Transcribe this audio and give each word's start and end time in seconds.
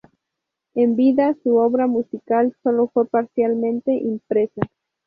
En 0.73 0.95
vida, 0.95 1.35
su 1.43 1.57
obra 1.57 1.85
musical 1.85 2.55
sólo 2.63 2.87
fue 2.87 3.05
parcialmente 3.05 3.91
impresa. 3.93 4.63